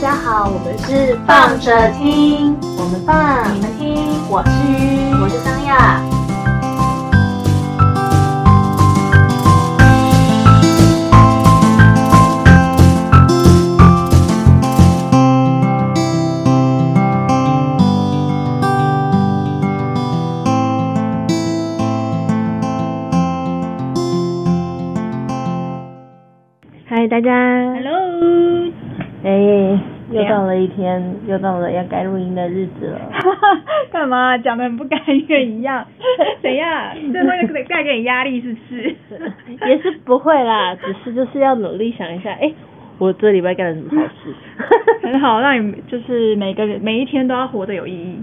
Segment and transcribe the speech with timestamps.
[0.00, 6.00] 家好，我们是放着听，我们放，你们听，我是鱼，我是张亚。
[26.88, 27.30] 嗨，大家
[27.74, 28.72] ，Hello，
[29.24, 29.80] 哎，
[30.10, 33.00] 又到了一天，又到了要该录音的日子了。
[33.92, 35.86] 干嘛讲的很不甘愿一样？
[36.42, 36.94] 怎样？
[37.12, 38.96] 这会给带给你压力是不是？
[39.68, 42.52] 也是不会啦，只是就是要努力想一下，哎，
[42.98, 44.34] 我这礼拜干了什么好事？
[45.02, 48.22] 很好，让你就是每个人每一天都要活得有意义。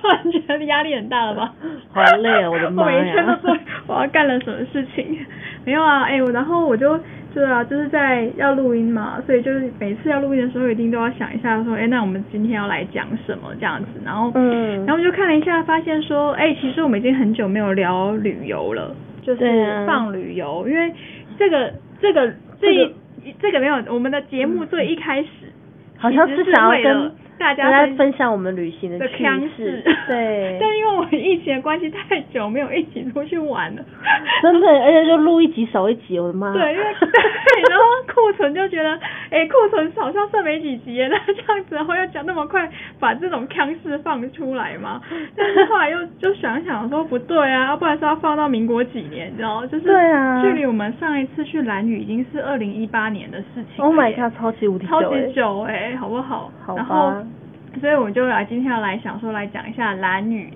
[0.00, 1.52] 突然觉得压力很大了吧？
[1.92, 2.50] 好累啊！
[2.50, 2.98] 我的妈呀！
[2.98, 3.56] 我每一天都说
[3.86, 5.18] 我要干了什么事情。
[5.64, 7.00] 没有啊，哎，我然后我就
[7.34, 14.00] 对啊，就是在要录音嘛，所以就是每次要录音的时候，一定都要想一下说，哎，那我们今天要来讲什么这样子。
[14.04, 20.92] 然后，嗯，然后我就看了一下，发现说，哎，其实我们已经很久没有聊旅游了，就是放旅游，因为
[21.36, 22.94] 这个这个这一
[23.40, 25.28] 这个没有我们的节目最一开始
[25.98, 27.12] 好像是想要跟。
[27.38, 29.24] 大家在分享我们旅行的趣
[29.56, 30.58] 事，对。
[30.60, 33.84] 但因为我们疫情的关系太久没有一起出去玩了，
[34.42, 36.52] 真的，而且就录一集少一集，我的妈！
[36.52, 38.94] 对，因为 对，然后库存就觉得，
[39.30, 42.68] 哎、欸，库存好像剩没几集了，那这样子，然后要讲那么快
[42.98, 45.00] 把这种腔事放出来嘛？
[45.36, 53.84] 但是后来又就想想说不对啊，要不然是要放到民国几年，你知道就是对啊，距离我们上一次去兰屿已经是二零一八年的事情。
[53.84, 56.50] Oh my god，超级无敌久，超级久哎、欸，好不好？
[56.64, 56.76] 好吧。
[56.76, 57.12] 然后
[57.80, 60.50] 所以我就来今天要来想说来讲一下蓝女，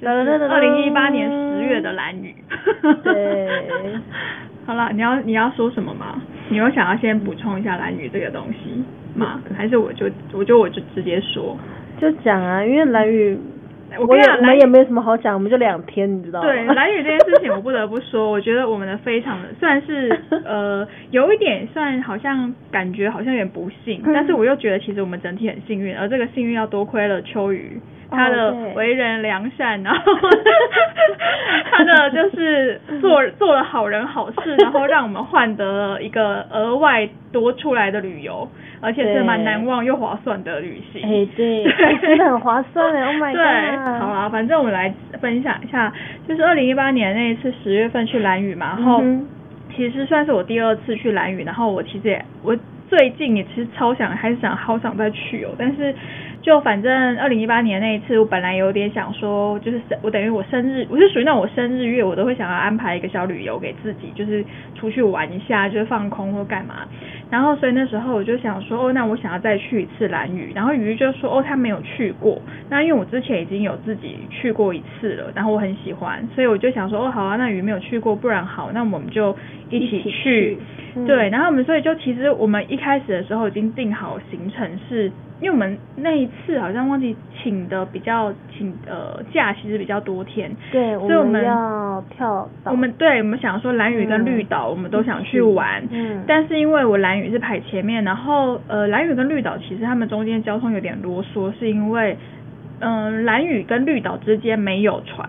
[0.00, 2.34] 就是二零一八年十月的蓝女。
[3.02, 3.94] 对，
[4.66, 6.20] 好了，你要你要说什么吗？
[6.48, 8.84] 你有想要先补充一下蓝女这个东西
[9.14, 9.40] 吗？
[9.56, 11.56] 还是我就我就我就直接说，
[12.00, 13.38] 就讲啊，因为兰屿。
[13.98, 16.46] 我跟你讲，我们也没什么好讲，我们就两天，你知道吗？
[16.46, 27.80] 对，蓝雨这件事情，我不得不说，我觉得我们的非常的 算是呃，有一点算好像感觉好像有点不幸，但是我又觉得其实我们整体很幸运，而这个幸运要多亏了秋雨。
[28.14, 30.02] 他的为人良善，然后
[31.72, 38.46] 他的就是做做了好人好事，然后让我们换得了一个额外多出来的旅游，
[38.82, 41.00] 而且是蛮难忘又划算的旅行。
[41.02, 41.64] 哎，对，
[42.02, 43.36] 真的很划算哎！Oh my god！
[43.36, 45.92] 对，好啊，反正我们来分享一下，
[46.28, 49.02] 就是二零一八年那一次十月份去兰屿嘛，然后
[49.74, 52.54] 其实算是我第二次去兰屿，然后我其实也我
[52.90, 55.94] 最近也其实超想还是想好想再去哦，但是。
[56.42, 64.44] 就反正二零一八年那一次，我本来有点想说，就是我等于我生日，我是属于那种我生日月，我都会想要安排一个小旅游给自己，就是
[64.74, 66.88] 出去玩一下，就是放空或干嘛。
[67.30, 70.50] 然后所以那时候我就想说，哦，那我想要再去一次兰屿。
[70.52, 72.42] 然后鱼就说，哦，他没有去过。
[72.68, 79.36] 那因为我之前已经有自己去过一次了，然后我很喜欢，所以我就想说，哦，好啊，那鱼没有去过，不然好，那我们就
[79.70, 80.58] 一起去。
[81.06, 85.12] 对，然后我们所以就其实我们一开始的时候已经定好行程是。
[85.42, 92.70] 因为我们那一次好像忘记请的比较请呃假其实比较多天，对，所以我们要跳岛。
[92.70, 102.16] 我们对，我们想说蓝屿跟绿岛我们都想去玩，嗯，但是因为我蓝屿是排前面，然后呃蓝屿跟绿岛其实他们中间交通有点啰嗦，是因为
[102.78, 105.28] 嗯、呃、兰屿跟绿岛之间没有船。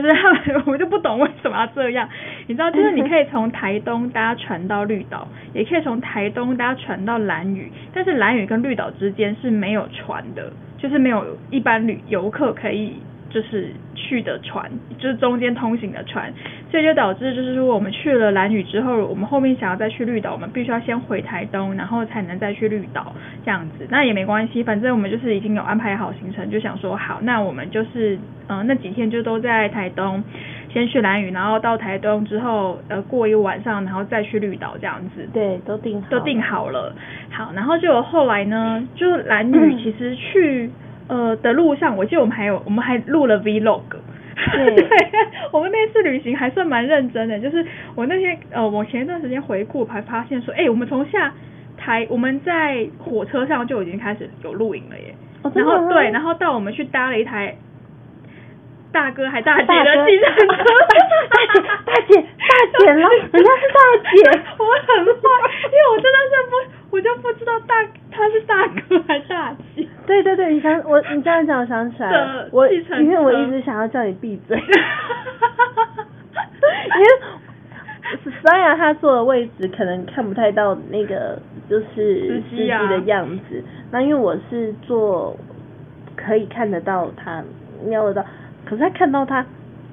[0.00, 2.08] 就是他们，我就不懂为什么要这样。
[2.46, 12.96] 你知道，就是你 可以从台东搭船到绿岛，也可以从台东搭船到兰屿，但是兰屿跟绿岛之间是没有船的，就是没有一般旅游客可以。
[13.30, 16.32] 就是去的船，就是中间通行的船，
[16.70, 23.86] 所以就导致就是说我们去了蓝屿之后，我们后面想要再去绿岛，我们必须要先回台东，然后才能再去绿岛这样子。
[23.90, 28.16] 那也没关系，反正我们就是已经有安排好行程，就想说好，那我们就是
[28.48, 30.24] 嗯、呃、那几天就都在台东，
[30.72, 35.28] 先去蓝屿，然后到台东之后呃过一晚上，然后再去绿岛这样子。
[35.34, 36.94] 对，都定好都定好了。
[37.30, 40.64] 好，然后就后来呢，就蓝屿 其实去。
[40.64, 40.72] 嗯
[41.08, 43.82] 呃的路上，我记得我们还有我们还录了 vlog，
[44.36, 44.88] 对，
[45.52, 47.38] 我们那次旅行还算蛮认真的。
[47.40, 47.64] 就是
[47.94, 51.32] 我那天呃，我前一段时间回顾还发现说，哎、欸，我们从下
[51.76, 55.14] 台我们在火车上就已经开始有录影了耶。
[55.42, 57.56] 哦、然后对，然后到我们去搭了一台
[58.90, 60.64] 大哥还大姐的计程车，
[61.86, 62.24] 大姐大
[62.78, 63.80] 姐了，人家是大
[64.10, 65.22] 姐， 我很坏，
[65.66, 67.74] 因为我真的是不，我就不知道大
[68.10, 69.87] 他是大哥还是大姐。
[70.08, 74.72] 对对对，你想我，你这样讲，我想起来了，我因为我一直想要叫你闭嘴， 因为
[78.42, 81.38] Saya 他坐的位置可能看不太到那个
[81.68, 83.62] 就是司机的样子。
[83.90, 85.36] 那、啊、因为我是坐
[86.16, 87.44] 可以看得到他
[87.84, 88.24] 瞄得到，
[88.64, 89.44] 可是他看到他，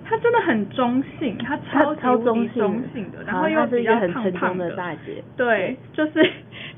[0.06, 4.72] 他真的很中性，他超超中性中性的，然后又比较胖胖的。
[4.78, 5.22] 大姐。
[5.36, 6.24] 对，就是，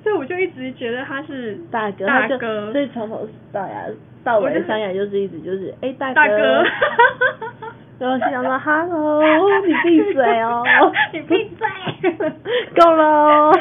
[0.03, 3.85] 所以我就一直觉得他是大哥，大哥，所以从头到牙
[4.23, 6.15] 到尾，三亚就是一直就是哎、欸、大哥。
[6.15, 6.63] 大哥
[7.99, 9.23] 然后想说，Hello，
[9.65, 10.63] 你闭嘴哦，
[11.11, 11.67] 你闭嘴，
[12.79, 13.51] 够了。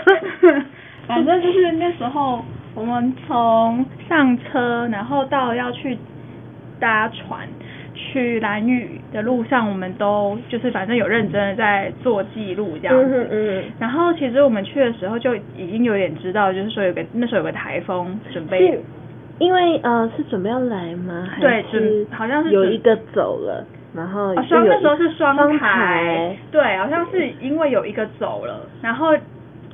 [1.07, 2.45] 反正就是那时候，
[2.75, 5.97] 我们从上车，然后到要去
[6.79, 7.49] 搭船
[7.97, 13.27] 去蓝屿的路上，我们都就是反正有认真的在做记录这样子。
[13.31, 13.65] 嗯嗯。
[13.81, 18.79] 然后其实我们去的时候就已经有点知道，就是说有个那时候有个台风准备。
[19.39, 21.29] 因为呃是准备要来吗？
[21.41, 23.63] 对，准好像是有一个走了。
[23.95, 29.15] 然后双、哦、那时候是双台，对，好像是因为有一个走了，然后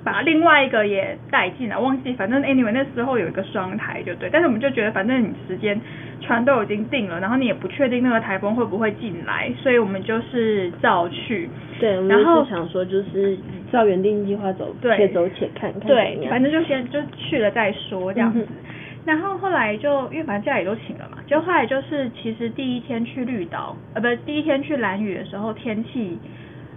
[0.05, 5.81] 把另外一个也带进来，忘记，反正 anyway 那时候有一个双台就对，但是我们就觉得反正你时间
[6.21, 11.49] 船都已经定了，然后你也不确定那个台风会不会进来，所以我们就是照去。
[11.79, 13.37] 对，然后想说就是
[13.71, 15.83] 照原定计划走，对且走且看看。
[15.83, 18.41] 对，反正就先就去了再说这样子。
[18.41, 18.57] 嗯
[19.05, 26.17] 然后后来就因为反正假也都请了嘛，就后来就是其实第一天去绿岛，呃，不是第一天去蓝屿的时候，天气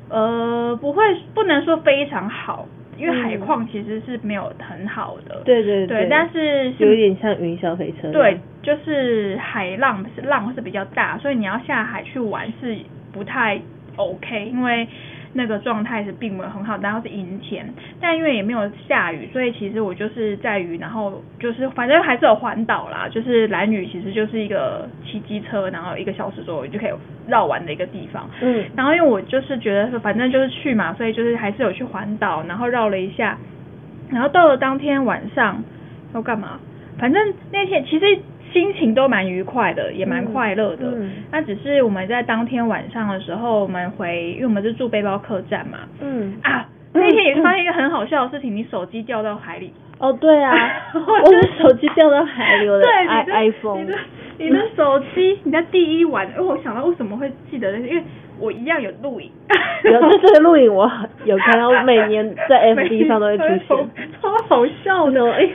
[0.10, 1.04] 呃不会
[1.36, 5.42] 不能说非常好，因为海况其实是没有很好的。
[5.45, 6.01] 对对对。
[6.01, 8.12] 对，但是有点像云霄飞车。
[8.12, 12.77] 对，就是海浪是浪是比较大，所以你要下海去玩是
[13.12, 13.59] 不太
[13.95, 14.88] OK，因为。
[15.37, 17.67] 那个状态是并没有很好，然后是阴天，
[17.99, 26.91] 但因为也没有下雨，所以其实我就是在于，然后就是反正还是有环岛啦，就是蓝屿其实就是一个骑机车，然后一个小时左右就可以
[27.27, 28.29] 绕完的一个地方。
[28.39, 33.37] 嗯，然后因为我就是觉得说反正就是去嘛，所以就是还是有去环岛，然后绕了一下，
[34.09, 35.61] 然后到了当天晚上
[36.13, 36.57] 要干嘛？
[36.97, 38.05] 反正那天其实。
[38.56, 40.86] 心情都蛮愉快的，也蛮快乐的。
[40.96, 45.80] 嗯，那只是我们在当天晚上的时候，我们回，因为我们是住背包客栈嘛。
[46.00, 49.74] 嗯啊，那天也是发现一个很好笑的事情，你手机掉到海里。
[50.00, 50.54] 哦，对啊，
[50.96, 52.80] 我的手机掉到海里了。
[52.81, 53.81] 对，iPhone。
[53.81, 53.98] 你的
[54.38, 58.04] 你的手机，你在第一晚，因为我想到为什么会记得那些，因为
[58.39, 59.31] 我一样有录影。
[59.83, 60.89] 有这个录影，我
[61.25, 63.87] 有看到，每年在 FB 上都会出现，
[64.21, 65.31] 超好笑的。
[65.33, 65.49] 哎。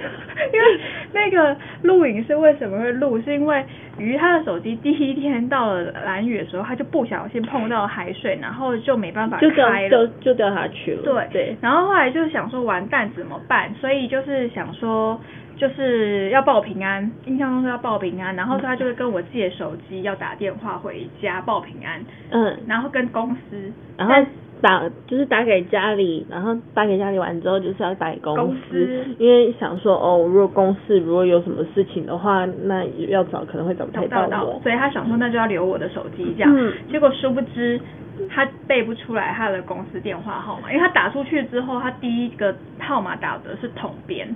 [0.55, 0.81] 因为
[1.13, 3.21] 那个录影是为什么会录？
[3.21, 3.63] 是因为
[3.99, 11.03] 鱼他的手机第一天到了蓝屿的时候，他就不小心碰到海水，然后就没办法开了，就就掉下去了。
[11.03, 11.57] 对对。
[11.61, 13.71] 然后后来就想说完蛋怎么办？
[13.83, 15.21] 所以就是想说
[15.61, 18.35] 就是要报平安，印象中是要报平安。
[18.35, 22.03] 然后他就会跟我借手机要打电话回家报平安。
[22.31, 22.59] 嗯。
[22.67, 23.73] 然后跟公司。
[23.99, 24.15] 然后。
[24.63, 37.81] 打就是打给家里，然后打给家里完之后，就是要打给公司，公司因为想说哦，如果公司如果有什么事情的话，那要找可能会找不太到我，所以他想说那就要留我的手机这样，嗯、结果殊不知
[38.29, 44.29] 他背不出来他的公司电话号码，因为他打出去之后，他第一个号码打的是统编，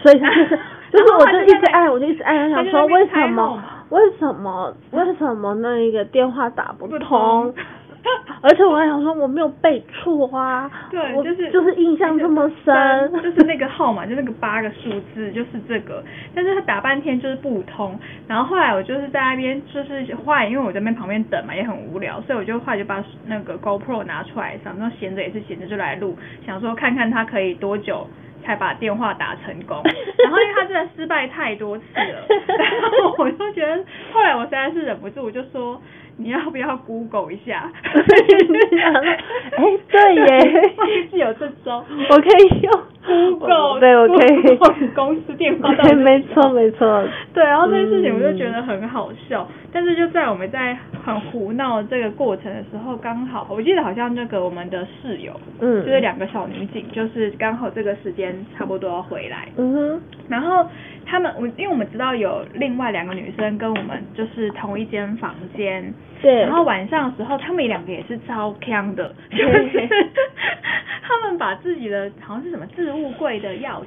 [0.00, 0.58] 所以 他就是
[0.90, 7.54] 就是我就一直按，我就一直按，想说为什么为什么为什么那一个电话打不通？
[8.40, 16.02] 而且我还想说我没有背错啊，对，就是就是印象这么深，就是那个号码，就那个八个数字，就是这个。
[16.34, 17.96] 但是他打半天就是不通，
[18.26, 28.04] 然后后来我就是在那边，就是坏因为我在那边旁边等嘛，也很无聊，所以我就后来就把那个 GoPro 拿出来，想说闲着也是闲着就来录，想说看看它可以多久
[28.44, 29.80] 才把电话打成功。
[30.22, 32.26] 然后因为他真的失败太多次了，
[32.58, 35.80] 然后我就觉得后来我实在是忍不住，我就说。
[36.22, 37.70] 你要不要 Google 一下？
[37.82, 40.72] 哎，对耶，
[41.10, 42.72] 是有这招，我可以用
[43.04, 44.58] Google，对，我可以用
[44.94, 45.74] 公司电话。
[45.74, 47.04] 对，没错没错。
[47.34, 60.66] 对，然后这件事情我就觉得很好笑，但是就在我们在很胡闹这个过程的时候，刚好我记得好像那个我们的室友，嗯，就是两个小女警，就是刚好这个时间差不多要回来，嗯哼，然后。
[61.04, 69.88] 他们我因为我们知道有另外两个女生跟我们就是同一间房间，对，然后晚上的时候他们两个也是超强的， 就是
[71.02, 73.86] 他们把自己的好像是什么置物柜的钥匙，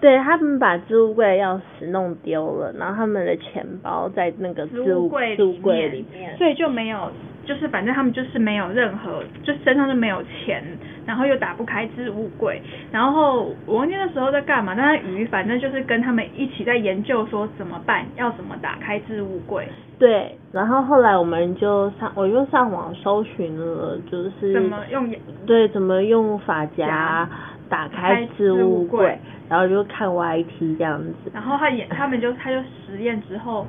[0.00, 7.10] 对，他们把置物柜的钥匙弄丢了，然后他们的钱包在那个置物柜里面，所以就没有。
[7.46, 10.62] 就是反正他们就是没有任何，就身上就没有钱，
[11.06, 12.60] 然后又打不开置物柜，
[12.90, 19.66] 然后我忘记那时候在干嘛，但是鱼反正就是跟他们一起在研究说怎么办，要怎么打开置物柜。
[19.98, 25.10] 对，然后后来我们就上，我就上网搜寻了，就是怎么用，
[25.46, 27.26] 对，怎么用发夹，
[27.70, 31.30] 打开置物柜，然后就看 YT 这样子。
[31.32, 33.66] 然后他也，他们就他就实验之后，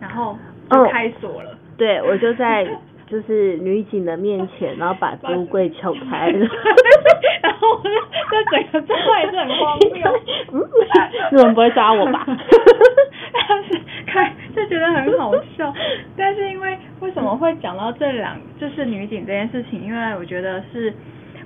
[0.00, 0.38] 然后
[0.70, 1.50] 就开锁了。
[1.50, 2.66] 哦、对，我就在
[3.08, 6.38] 就是女警的面前，然后把置物柜撬开了。
[7.42, 10.20] 然后这整个状况也是很荒谬。
[10.52, 10.68] 嗯，
[11.32, 12.26] 你们不会抓我吧？
[12.26, 15.72] 但 是看就觉得很好笑。
[16.16, 19.82] 但是因为为什么会讲到这两就是女警这件事情？
[19.82, 20.92] 因为我觉得是。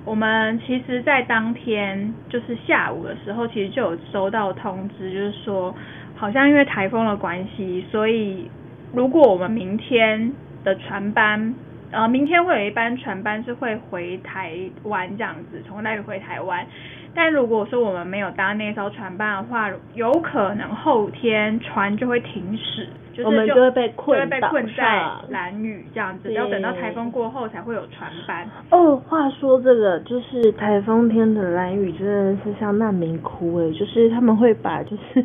[0.05, 5.73] 我们其实，在当天就是下午的时候，其实就有收到通知，就是说，
[6.17, 8.51] 好像因为台风的关系，所以
[8.93, 11.53] 如果我们明天的船班，
[11.91, 16.65] 呃，明天会有一班船班是会回台湾这样子，从那里回台湾。
[17.15, 22.87] 但如果说我们没有搭那艘船班的话，有可能后天船就会停驶。
[23.13, 28.49] 就是、就我们就会被困，被困在蓝雨这样子，要等到台风过后才会有船班。
[28.71, 35.23] 哦，话说这个就是台风天的蓝雨真的是像难民窟诶，就是他们会把就是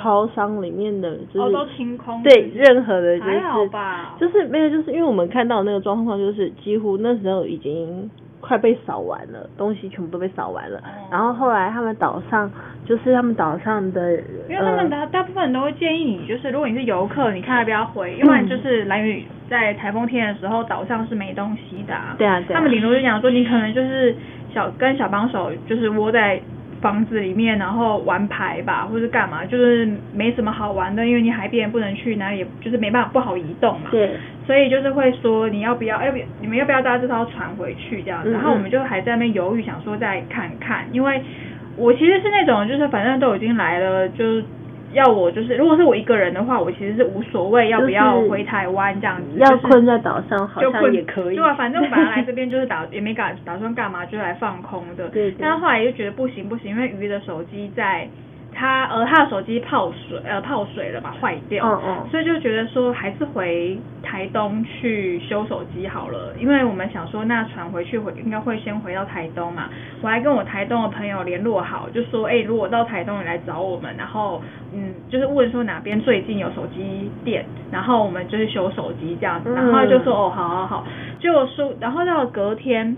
[0.00, 3.30] 超商里面的就是、哦、都清空，对任何的就是
[4.20, 8.10] 就是没有，就是因为我们看到那个状况，就是几乎那时候已经。
[8.38, 10.80] 快被扫完了，东西全部都被扫完了。
[10.84, 12.48] 嗯、然后后来他们岛上，
[12.84, 14.12] 就是他们岛上的，
[14.48, 22.14] 因为他们大、呃、大部分人都会建议你，就是如果你是游客，你看要不要回，因为就是蓝屿在台风天的时候，岛上是没东西的、啊。
[22.18, 22.58] 对啊，对啊。
[22.58, 24.14] 他们顶多就讲说，你可能就是
[24.54, 26.40] 小跟小帮手，就是窝在。
[26.80, 33.88] 房子里面，然后玩牌吧，或是干嘛，就是没什么好玩的，因为你海边不能去，哪里也就是没办法，不好移动嘛。
[33.90, 34.10] 对。
[34.46, 38.30] 所以就是会说，你要不要，要不要，你们要不要搭这艘船回去这样子？
[38.30, 38.34] 嗯嗯。
[38.34, 41.20] 然后我们就还在那边犹豫，想说再看看，因为
[41.76, 44.42] 我其实是那种，就是反正都已经来了，就。
[44.92, 49.38] 要我就是，如果是我一个人的话，我其实是无所谓要不要回台湾这样子。
[49.38, 51.36] 要困在岛上好像也可以。
[51.36, 55.08] 对啊，反正 本来来这边就是打也没敢打算干嘛，就来放空的。
[55.08, 55.36] 对，对。
[55.40, 58.08] 但后来又觉得不行不行，因为鱼的手机在。
[58.58, 69.68] 他呃，他的手机泡水呃泡水了嘛，坏掉，嗯嗯，所以就觉得说还是回台东去修手机好了，因为我们想说那船回去回应该会先回到台东嘛，
[70.00, 74.40] 我还跟我台东的朋友联络好，就说哎、欸，如果到台东你来找我们，然后
[74.72, 80.86] 嗯，就是问说哪边最近有手机店，然后我们就是修手机这样子，然后就说哦，好好好，
[81.20, 82.96] 就说然后到了隔天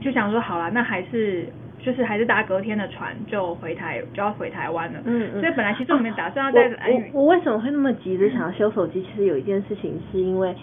[0.00, 1.48] 就想说好了，那还是。
[1.84, 7.10] 就是还是搭隔天的船就回台就要回台湾了，嗯嗯，所以本来其实我们打算要在兰屿。
[7.12, 9.00] 我我为什么会那么急着想要修手机？
[9.00, 9.04] 嗯？
[9.04, 10.54] 其实有一件事情是因为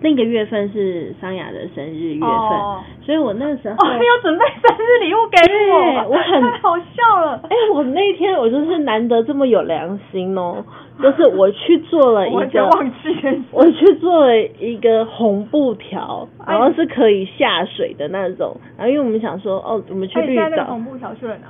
[0.00, 5.36] 那个月份是桑雅的生日月份，哦，所以我那个时候哦，你有准备生日礼物给
[5.72, 7.40] 我，我很 太好笑了。
[7.48, 10.64] 哎，我那一天我就是难得这么有良心哦。
[11.02, 12.68] 就是我去做了一个，
[13.52, 18.54] 我去做了一个红布条，然后是可以下水的那种。
[18.76, 20.64] 然后因为我们想说，哦，我们去绿岛。
[20.66, 21.46] 红布条去了哪？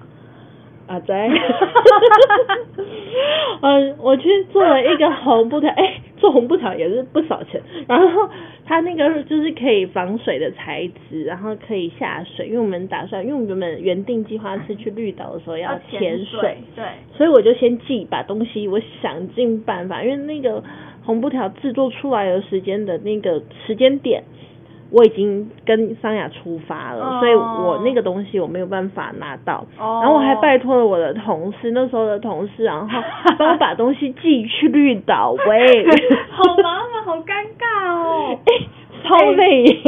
[0.91, 1.29] 啊，在。
[3.63, 7.63] 嗯，我去做了一个红布条，哎、欸，做红布条也是不少钱。
[7.87, 8.29] 然后
[8.67, 12.49] 它那个就是可以防水的材质，然后可以下水。
[12.49, 16.85] 因为我们打算，因为我们原定计划是去绿岛的时候要潜水，对，
[17.17, 20.61] 所以我就先寄把东西，我想尽办法，因为那个
[21.05, 24.25] 红布条制作出来的时间的那个时间点。
[24.91, 27.21] 我已经跟桑雅出发了，oh.
[27.21, 30.03] 所以我那个东西我没有办法拿到，oh.
[30.03, 32.89] 然后我还拜托了我的同事，那时候的同事，然后
[33.39, 35.85] 帮我把东西寄去绿岛，喂，
[36.31, 38.39] 好麻烦，好尴尬哦，
[39.05, 39.81] 超累，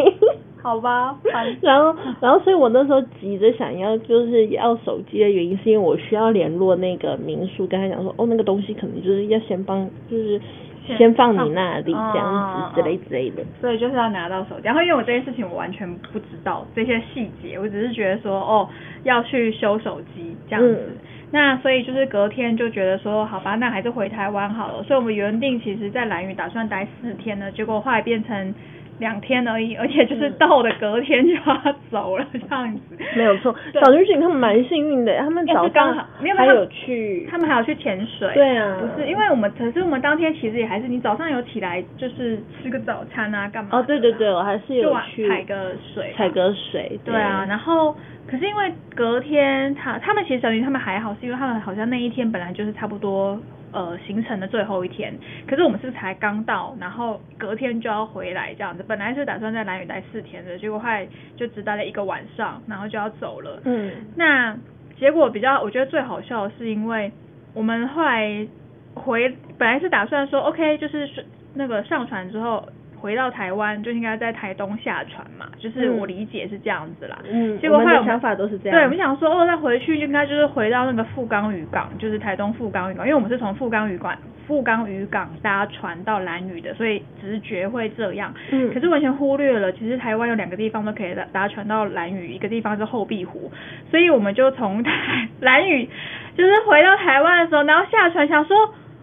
[0.62, 1.16] 好吧，
[1.60, 10.40] 然后，然后，所以我那时候急着想要就是要手机的原因，是因为我需要联络那个民宿，跟他讲说，哦，那个东西可能就是要先帮，就是。
[10.86, 14.62] 先放你那里，这样子之类之类的，所以就是要拿到手机。
[14.64, 18.68] 然后因为我这件事情我完全不知道这些细节，我只是觉得说哦
[19.04, 20.88] 要去修手机这样子。
[20.90, 20.96] 嗯。
[21.30, 24.82] 那所以就是隔天就觉得说好吧，那还是回台湾好了。
[24.82, 28.54] 所以我们原定其实在兰屿打算待四天呢，结果后来变成。
[28.98, 32.80] 两天而已，而且就是到的隔天就要走了这样子。
[33.16, 36.06] 没有错，小女警他们蛮幸运的，他们早上
[36.36, 38.30] 还有去，他们还有去潜水。
[38.34, 43.70] 对啊，不是因为我们，可是我们当天其实也还是，你早上有起来就是吃个早餐啊，干嘛？
[43.72, 46.98] 哦，对对对，我还是有去踩个水，踩个水。
[47.04, 47.96] 对啊，然后
[48.26, 53.40] 可是因为隔天他他们其实等于他们还好，是因为他们好像那一天本来就是差不多。
[53.74, 55.10] 呃，行程的最后一天，
[55.48, 58.84] 可是我们是才刚到，然后隔天就要回来这样子。
[58.86, 63.62] 本来是打算在南屿待四天的，结果后来就只待了一个晚上，然后就要走了。
[63.64, 64.54] 嗯，那
[64.98, 67.10] 结果比较我觉得最好笑的是，因为
[67.54, 68.46] 我们后来
[68.92, 71.08] 回本来是打算说 OK，就是
[71.54, 72.68] 那个上船之后
[73.02, 77.18] 回到台湾就应该在台东下船嘛，就是我理解是这样子啦。
[77.28, 78.78] 嗯，结果后来我们的想法都是这样。
[78.78, 84.16] 对，我们想说哦，再回去应该就是回到那个富冈渔港，就是台东富冈渔港，因为我们是从富冈渔港
[84.46, 88.32] 富冈渔港搭船到兰屿的，所以直觉会这样。
[88.52, 88.72] 嗯。
[88.72, 93.50] 可是完全忽略了，其实台湾有两个地方都可以搭搭船到兰屿，一个地方是后壁湖，
[93.90, 94.92] 所以我们就从台
[95.40, 95.88] 兰屿，
[96.36, 98.56] 就是回到台湾的时候，然后下船想说，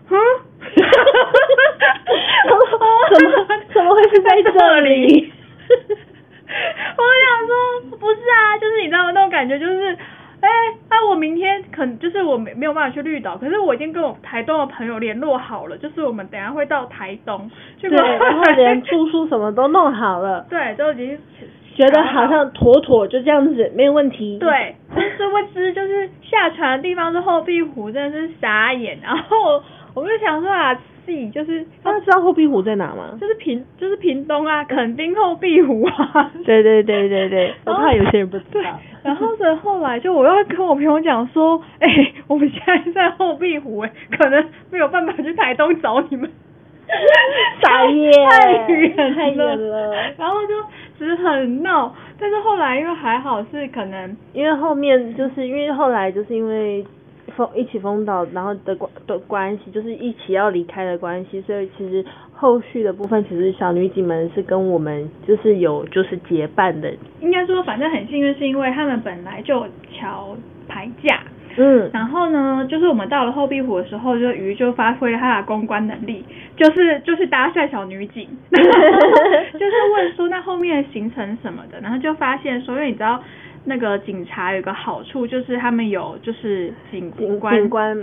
[0.10, 0.16] 嗯。
[0.60, 1.88] 哈哈哈哈
[2.78, 2.86] 哈！
[3.14, 3.30] 怎么
[3.74, 5.34] 怎么会是在这里？
[6.98, 9.12] 我想说，不是啊，就是你知道吗？
[9.12, 9.94] 那种感觉就是，
[10.42, 17.50] 哎、欸，那、啊、我明天可能就是我没没有办法去绿岛，可是我已经跟我台东的朋友联络好了，就是我们等下会到台东，
[17.80, 21.18] 对，然后连住宿什么都弄好了， 对，都已经
[21.76, 24.38] 觉得好像妥妥就这样子没有问题。
[24.40, 24.76] 对，
[25.18, 29.64] 殊不知就是下船的地方是后壁湖，真的是傻眼，然后。
[29.96, 30.74] 我就想说啊，
[31.06, 33.18] 自己就是，大家知道后壁湖在哪吗？
[33.20, 36.32] 就是屏，就是屏东啊，垦丁后壁湖啊。
[36.46, 38.80] 对对对对对， 我怕有些人不知道。
[39.04, 46.30] 然后所以后来就我要跟我朋友讲说， 哎、欸，我们现在在后壁湖，哎，可能没有办法去台东找你们。
[47.62, 49.94] 傻耶，太远太远了。
[50.18, 50.54] 然后就
[50.98, 56.86] 只是很闹，但是后来因为还好是可能，因为后面就是因为后来就是因为。
[57.40, 62.04] 封一起封岛，然后的关的关系，就是一起要离开的关系，所以其实
[62.34, 66.94] 后续的部分，其实小女警们是跟我们就是有就是结伴的。
[67.22, 70.36] 应该说，反正很幸运，是因为他们本来就桥
[70.68, 71.22] 牌架，
[71.56, 76.26] 嗯，然后呢，就是我们到了后壁湖的时候，就鱼就发挥了他的公关能力，
[76.58, 83.24] 就是就是搭讪小女警， 就是问说那后面的行程什么的，然后就发现说，因为你知道。
[83.66, 87.56] 那个警察有个好处，就是他们有就是警警官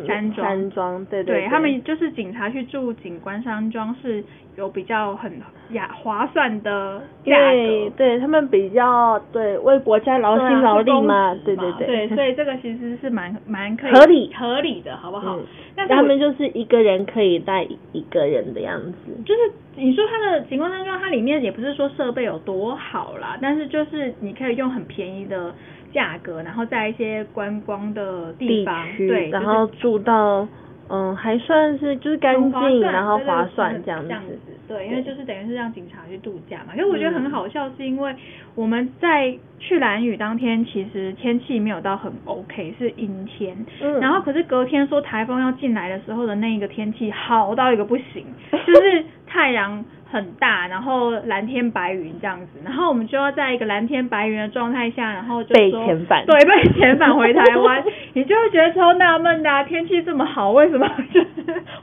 [0.07, 4.23] 山庄，山庄对对，对，他们就是警察去住警官山庄是
[4.57, 5.31] 有比较很
[5.71, 14.33] 雅划算的价格，对他们比较对为国家劳心劳力嘛，对对对，对，所以这个其实是蛮蛮可以合理。
[14.35, 15.39] 合理的，好不好？
[15.77, 19.41] 那他们就是一个人可以带一个人的样子，就是
[19.75, 25.53] 你说它的警官山庄，它里面也不是说设备有多好啦，但是就是你可以用很便宜的
[25.93, 30.47] 价格，然后在一些观光的地方，地对，然后住到。
[30.89, 34.09] 嗯，还算是就是干净，然后划算这样子。
[34.09, 36.73] 这样子，对，因为就是等于是让警察去度假嘛。
[36.73, 38.15] 可是我觉得很好笑，是因为
[38.55, 43.57] 我们在去兰屿当天，其实天气没有到很 OK，是阴天。
[43.81, 44.01] 嗯。
[44.01, 49.85] 然后可是隔天说台风要进来的时候的那一个天气好到一个不行，就是太阳。
[50.09, 57.83] 很大，然后蓝天白云这样子，然后我们就要在一个蓝天白云的状态下，然后就说被遣返，对，被遣返回台湾，
[58.15, 61.29] 你就会觉得超纳闷的啊，天气这么好， 为什么就是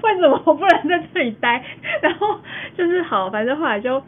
[0.02, 1.62] 为什么我不能在这里待？
[2.02, 2.40] 然后
[2.78, 4.02] 就是好，反正后来就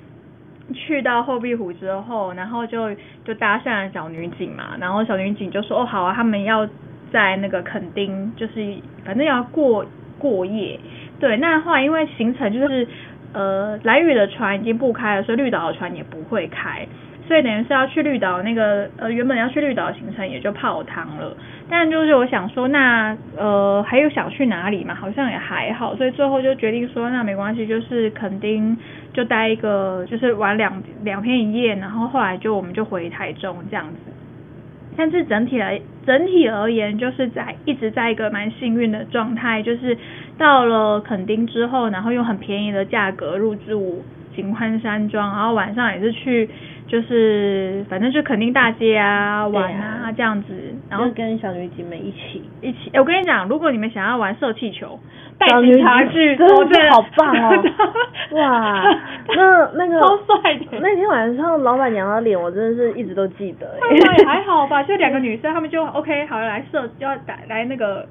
[0.73, 6.65] 去到后壁湖之后，然后就就搭讪了小女警嘛，然后小女警就说哦好啊，他们要
[7.11, 8.53] 在那个垦丁，就是
[9.03, 9.85] 反正要过
[10.17, 10.79] 过夜，
[11.19, 12.87] 对，那后来因为行程就是。
[13.35, 16.87] 呃，蓝屿的船已经不开了，所以绿岛的船也不会开，
[17.27, 21.35] 所以等于是要去绿岛那个呃，原本要去绿岛的行程也就泡汤了。
[21.69, 24.95] 但就是我想说，那呃还有想去哪里嘛？
[24.95, 28.77] 好像也还好，所以最后就决定说，那没关系，就是垦丁
[29.11, 33.97] 就待一个，就是玩两两天一夜，然后后来就我们就回台中这样子。
[34.97, 39.97] 但是整体来整体而言，就是在一直在一个蛮幸运的状态，就是
[40.37, 44.03] 到了垦丁之后，然后用很便宜的价格入住
[44.35, 46.49] 景欢山庄，然后晚上也是去。
[46.87, 50.53] 就是反正就垦丁大街啊玩啊，啊这样子，
[50.89, 52.91] 然后跟小女警们一起一起。
[52.93, 54.99] 我跟你讲，如果你们想要玩射气球，
[55.37, 57.63] 带警察去，真的是好棒哦！
[58.37, 58.83] 哇，
[59.35, 60.79] 那那个 超帅的。
[60.79, 63.67] 那天晚上老板娘的脸，我真的是一直都记得。
[63.81, 68.07] 那也还好吧，就两个女生，她们就 OK，好来射，要打来那个。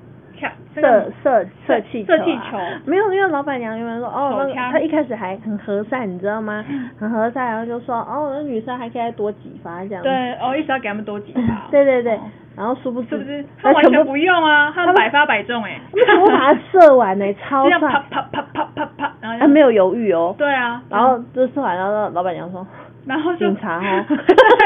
[0.74, 6.64] 射射射气射气球，没有，因为老板娘原本说哦，那他一开始还很和善，你知道吗？
[6.98, 10.02] 很和善，然后就说哦，那女生还可以再多几发这样。
[10.02, 11.68] 对，哦，一直要给他们多几发。
[11.70, 12.18] 对对对，
[12.56, 13.44] 然后殊不知，是不是？
[13.62, 15.80] 他完全不用啊，他们百发百中哎，
[16.20, 20.34] 我把它射完哎， 超帅，啪啪啪啪啪啪，然后他没有犹豫哦。
[20.36, 22.66] 对啊，然后就射完，然后老板娘说，
[23.06, 24.04] 然后警察哦，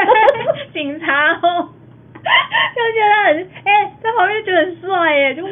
[0.73, 1.69] 警察哦。
[2.75, 5.51] 就觉得很哎、欸，在旁边觉得很帅耶，就哇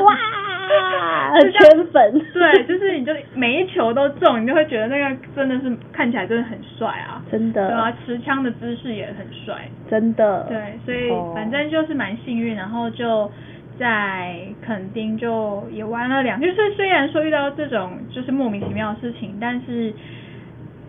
[0.00, 2.20] 哇， 很圈粉。
[2.32, 7.68] 对，就是你就每一球都中，你就会觉得那个真的是看起来真的很帅啊，真的。
[7.68, 10.46] 对啊，持枪的姿势也很帅，真的。
[10.48, 13.30] 对，所以反正就是蛮幸运，然后就
[13.78, 19.92] 在垦丁就也玩了两，就是虽然说遇到这种就是莫名其妙的事情，但是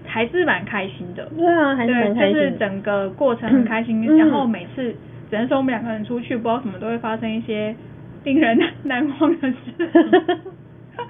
[0.09, 1.29] 还是蛮开心的。
[1.37, 2.45] 对啊，还是蛮开心的。
[2.45, 4.93] 就是整个过程很开心，嗯、然后每次
[5.29, 7.75] 只能说我们两个人出去，不知道什么都会发生一些
[8.23, 9.55] 令人难忘的事。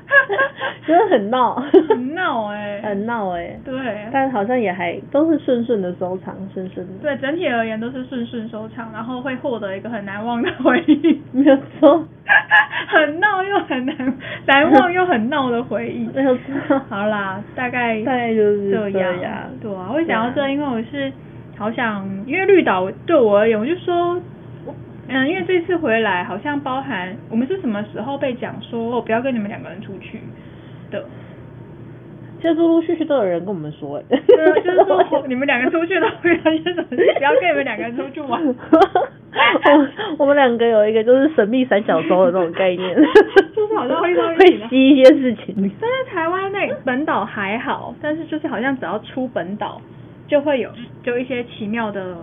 [0.85, 1.55] 真的很闹，
[1.87, 3.75] 很闹哎、欸，很闹哎、欸，对，
[4.11, 6.93] 但好像也还都是顺顺的收场，顺顺的。
[7.01, 11.21] 对，整体而言都是顺顺收场，然后会获得一个很难忘的回忆。
[11.31, 12.03] 没有错，
[12.87, 16.09] 很闹又很难难忘又很闹的回忆。
[16.15, 16.79] 没有错。
[16.89, 19.13] 好啦，大概大概就是这样。
[19.61, 21.11] 对啊，会想到这，因为我是
[21.57, 24.19] 好想，因为绿岛对我而言，我就说。
[25.09, 30.19] 嗯，因为这次回来好像包含我们是什么时候被讲说我不要跟你们两个人出去
[30.91, 31.03] 的，
[32.37, 34.17] 其实陆陆续续都有人跟我们说，哎，
[34.63, 38.41] 就是说你们两个出去都会发生什么，不要跟你们两个人出去玩。
[38.45, 38.55] 我
[40.19, 42.95] 我们两个有一个就是神秘三角洲的那种概念，
[43.55, 45.55] 就是好像会会吸一些事情。
[45.81, 49.81] 但是台湾那本岛还好，但是就是好像只要出本岛
[50.27, 50.69] 就会有
[51.03, 52.15] 就一些奇妙的，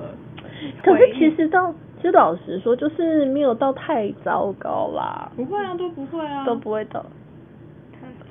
[0.82, 1.74] 可是其实到。
[2.06, 5.28] 其实老实说，就是没有到太糟糕啦。
[5.34, 7.04] 不会啊，都不会啊，都不会的。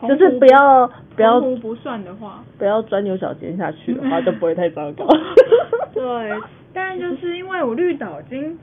[0.08, 5.06] 就是不要不要不算的话，不要钻牛角尖下去的话，就不会太糟糕。
[5.94, 6.32] 对，
[6.74, 8.58] 但就是因为我绿岛已经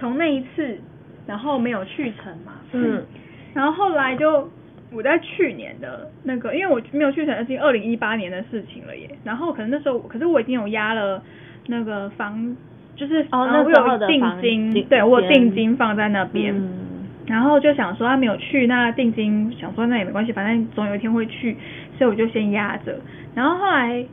[0.00, 0.78] 从那一次，
[1.26, 2.54] 然后没有去成嘛。
[2.72, 3.04] 嗯。
[3.52, 4.48] 然后后来就
[4.90, 9.10] 我在去年的那个，因为我没有去成，已经二零一八年的事情了耶。
[9.24, 11.22] 然后可能那时候，可是我已经有压了
[11.66, 12.56] 那个房。
[12.98, 21.56] 就是哦，那我有定金，对我有定金放在那边，嗯、然后就想说他没有去，那定金想说那也没关系，反正总有一天会去，
[21.96, 22.98] 所以我就先压着。
[23.36, 24.04] 然后后来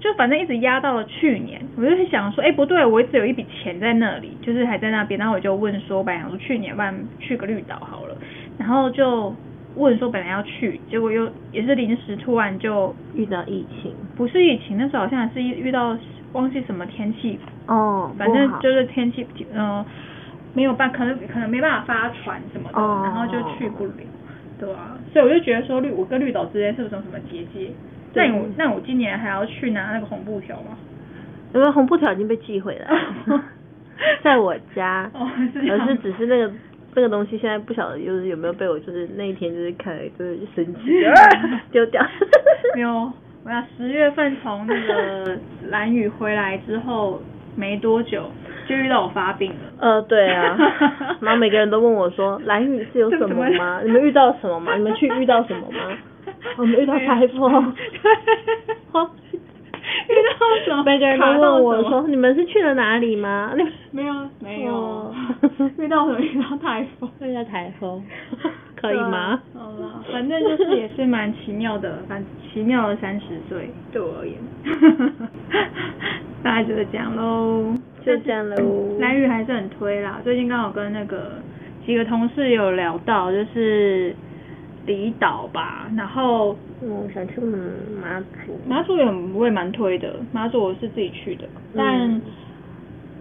[0.00, 5.18] 就反正一直压到了去年，我就想说，哎、欸、不对，我一直有一笔钱在那里，就是还在那边。
[5.18, 8.16] 然后我就问说，本来想说去年办去个绿岛好了，
[8.56, 9.36] 然后就
[9.76, 15.98] 问说本来要去，结果又也是临时突然就遇到疫情，不是疫情，那时候好像是遇到。
[16.32, 19.86] 忘记什么天气哦，反正就是天气，嗯、呃，
[20.54, 23.92] 没有办，可能可能没办法发船什么的，哦、然后就去不了，
[24.58, 27.70] 对啊，所以我就觉得说绿，我跟绿岛之间是不是有什么结界？
[28.14, 30.76] 那我那我今年还要去拿那个红布条吗？
[31.54, 33.42] 因为红布条已经被寄回来了，
[34.22, 36.52] 在我家，而是只是那个
[36.94, 40.80] 那个东西现在不晓得就是有没有被我就是那一天就是看就是生气
[41.72, 42.02] 丢掉，
[42.74, 43.10] 没有。
[43.44, 45.36] 我要十月份从那个
[45.68, 47.20] 蓝屿回来之后
[47.56, 48.30] 没多久，
[48.68, 49.56] 就遇到我发病了。
[49.78, 50.56] 呃，对啊，
[51.20, 53.80] 然后每个人都问我说，蓝雨是有什么吗？
[53.84, 54.74] 你们遇到什么吗？
[54.76, 55.96] 你们去遇到什么吗？
[56.58, 57.74] 我们遇到台风。
[60.08, 60.82] 遇到什么？
[60.84, 63.52] 每个人都问我说，你们是去了哪里吗？
[63.90, 65.14] 没有，没有。
[65.78, 66.20] 遇到什么？
[66.20, 67.10] 遇到台风。
[67.20, 68.02] 遇到台风。
[68.82, 69.40] 可以吗？
[69.54, 73.70] 好了，反正就是也是蛮奇妙的，反奇妙的三十岁。
[73.92, 74.02] 对。
[74.02, 74.36] 我而言，
[76.42, 77.72] 大概就是这样喽，
[78.04, 78.98] 就这样喽。
[78.98, 81.34] 蓝雨还是很推啦，最近刚好跟那个
[81.86, 84.12] 几个同事有聊到，就是
[84.84, 91.44] 离岛吧，然后我，想去马祖，马祖也我也蛮推的，马祖我是自己去的，
[91.76, 92.20] 但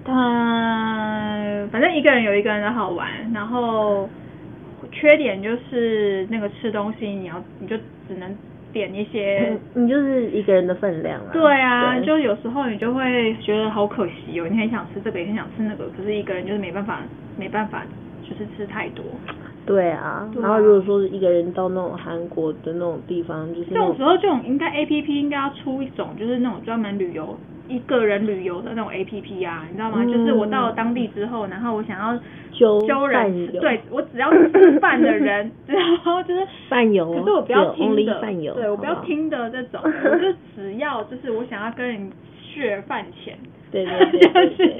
[0.04, 4.10] 他反正一个人有一个人的好玩，然后。
[4.92, 7.78] 缺点就是那个吃东西，你要你就
[8.08, 8.36] 只能
[8.74, 11.30] 点一些， 你就是一个人的分量啊。
[11.34, 17.02] 对啊，对就有时候你就会觉得好可惜哦，你很想吃这个，也很想吃那个，可是一个人就是没办法，
[17.38, 17.86] 没办法，
[18.30, 19.04] 就是吃太多。
[19.66, 27.38] 对啊，对啊，然后如果说是一个人到那种韩国的那种地方，就是这种时候，这种应该 A P P 应该要出一种，就是那种专门旅游。
[27.72, 30.00] 一个人旅游的那种 A P P 啊，你知道吗？
[30.02, 32.20] 嗯、就是我到了当地之后，然后我想要
[32.52, 42.12] 揪人，对，我只要吃饭的人， 然后就是饭游，可是我不要听的，对，对我不要听的这种，我就只要就是我想要跟人
[42.54, 43.38] share 饭钱，
[43.72, 44.68] 对对对对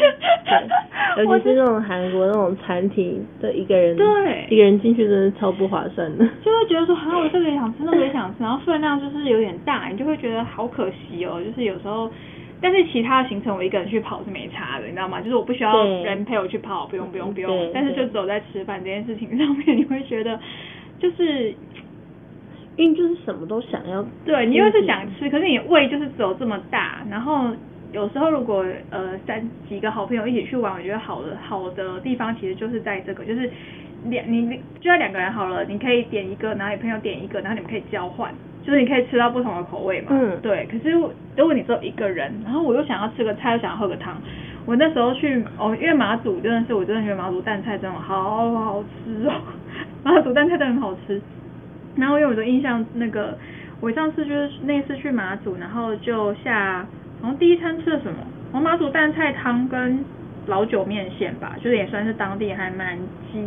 [1.16, 12.12] 对，尤其是那种韩国那种餐厅的一个人，对，一个人进去真的超不划算的，就会觉得说，啊，我这个也想吃，那个也想吃，然后分量就是有点大，你就会觉得好可惜哦，就是有时候。
[12.62, 15.20] 但是其他的行程我一个人去跑是没差的，你知道吗？
[15.20, 17.72] 就是我不需要人陪我去跑，不用不用不用。
[17.74, 20.40] 但是就只有在吃饭这件事情上面，你会觉得
[21.00, 21.54] 就是，
[22.76, 24.06] 因为就是什么都想要。
[24.24, 27.04] 对，你又是想吃，可是你胃就是只有这么大。
[27.10, 27.50] 然后
[27.92, 33.50] 有时候如果呃三几个好朋友一起去玩，我觉得好的好的地方其实就是在这个，就是
[34.06, 38.32] 两你就要两个人好了，你可以点一个，然后你朋友点一个，然后你们可以交换。
[38.64, 40.68] 就是你可以吃到不同的口味嘛，嗯，对。
[40.72, 44.16] 可是如果你只有一个人，然后我又想要吃个菜，又想要喝个汤，
[44.66, 49.34] 我那时候去哦，因为马祖真的是，我真的觉得马祖蛋菜真的好好吃哦，
[50.04, 51.22] 马祖蛋菜真的很好吃。
[51.96, 53.38] 然后因为我的印象，那个
[53.82, 56.86] 我上次就是那次去马祖，然后就下，
[57.22, 58.20] 好像第一餐吃了什么？
[58.52, 60.06] 好像马祖蛋菜汤跟
[60.48, 62.98] 老酒面线吧，就是也算是当地还蛮
[63.32, 63.44] 基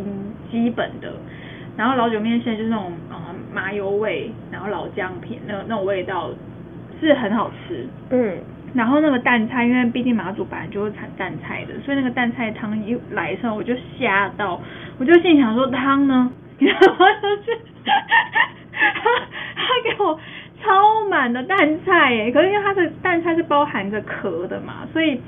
[0.51, 1.13] 基本的。
[1.77, 3.17] 然后老酒面线就是那种呃
[3.55, 6.29] 麻油味，然后老姜片那那种味道
[6.99, 7.87] 是很好吃。
[8.09, 8.37] 嗯。
[8.73, 14.59] 然后那个淡菜，因为毕竟马祖本来就是产淡菜的，所以那个淡菜汤一来的时候，我就吓到，
[14.99, 16.29] 我就心想说汤呢？
[16.59, 17.05] 然后
[17.45, 19.09] 就是他
[19.55, 20.19] 他给我
[20.61, 25.21] 超满的淡菜耶，可是因为它的淡菜是包含着壳的嘛，所以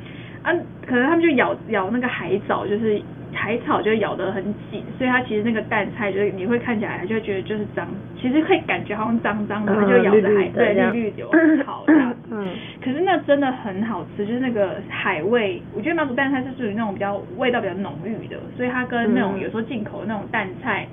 [0.43, 0.51] 啊，
[0.85, 3.01] 可能他们就咬咬那个海藻，就是。
[3.37, 7.87] 海草就咬得很紧，所以它其实那个淡菜就是你会看起来就会觉得就是脏，
[8.19, 12.13] 其实会感觉好像脏脏的，它就咬着海，对，绿绿的，好这样。
[12.31, 12.47] 嗯。
[12.83, 20.87] 可是那真的很好吃，就是那个海味，我觉得马祖淡菜是属于那种比较味道比较浓郁的，所以它跟那种有时候进口的那种淡菜，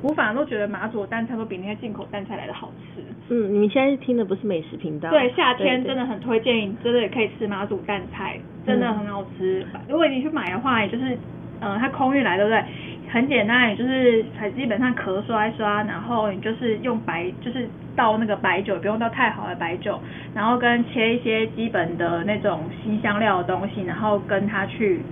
[0.00, 3.02] 我反而都觉得马祖的淡菜都比那些进口淡菜来的好吃。
[3.28, 5.10] 嗯，你们现在听的不是美食频道。
[5.10, 9.64] 对，夏天真的很推荐，真的也可以吃马祖淡菜，真的很好吃。
[9.88, 11.18] 如果你去买的话，也就是。
[11.62, 12.62] 嗯，它空运来，对不对？
[13.10, 20.00] 很简单，也就是才基本上壳刷一刷，然后你就是用白，就是倒那个白酒，不用倒太好的白酒，
[20.34, 25.02] 然后跟切一些基本的那种辛香料的东西，然后跟它去，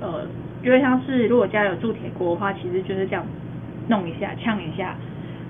[0.00, 0.26] 呃，
[0.64, 3.22] 因为像是如果家有铸铁锅的话，其实就是这样
[3.88, 4.96] 弄一下，呛一下，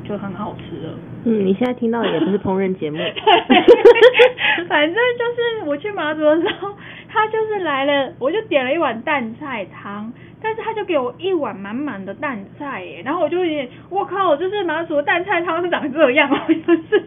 [0.02, 0.92] 就很好吃了。
[1.26, 2.98] 嗯，你现在听到的也不是烹饪节目。
[4.68, 6.74] 反正就是我去麻祖的时候，
[7.08, 10.12] 他就是来了，我就点了一碗淡菜汤。
[10.42, 17.04] 但是他就给我一碗满满的淡菜耶，然后我就有点，我靠，就是马祖的淡菜汤是长这样哦， 就是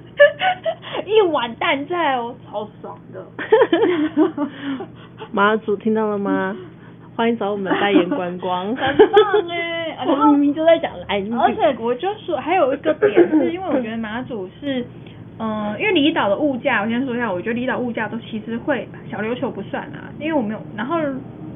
[1.05, 3.25] 一碗淡菜哦，超爽的。
[5.33, 6.55] 马祖听到了吗？
[7.15, 8.75] 欢迎找我们代言观光。
[8.75, 9.17] 很棒
[9.49, 14.85] 哎，我们明明就在讲来，而且我就说还有一个点是，因为我觉得马祖是，
[15.37, 20.99] 嗯、呃，因为离岛的物价，我先说一下，我觉得离岛物价都其实会小琉球不算啊，因为我没有，然后。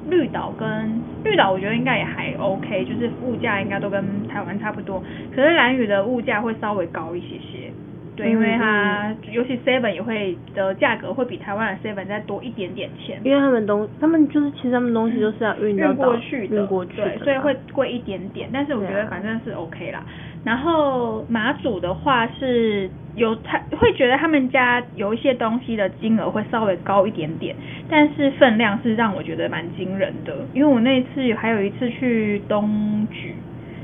[0.09, 5.03] 绿岛跟绿岛，我觉得应该也还 OK，就是物价应该都跟台湾差不多。
[5.35, 7.71] 可是蓝屿的物价会稍微高一些些，
[8.15, 13.19] 对，因为它尤其 Seven 也会的价格会比台湾的 Seven 再多一点点钱。
[13.23, 18.49] 因为他们东，他们就是其实他们东西都是要运运过去的，运过去的，对，所以会贵一点点。
[18.51, 20.03] 但是我觉得反正是 OK 啦。
[20.43, 27.55] 然后马祖的话是有他会觉得他们家有一些东西的金额会稍微高一点点，
[27.89, 30.33] 但是分量是让我觉得蛮惊人的。
[30.53, 33.33] 因为我那一次还有一次去东莒，